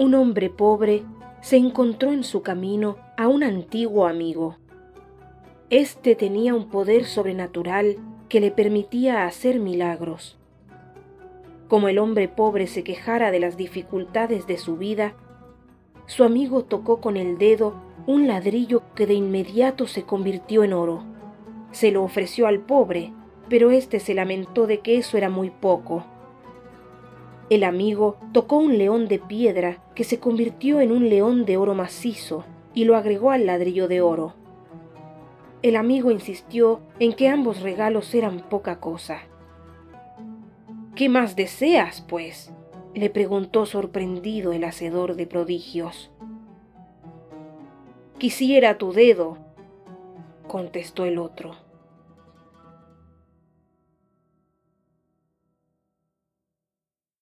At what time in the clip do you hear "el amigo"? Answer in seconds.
27.50-28.16, 35.60-36.12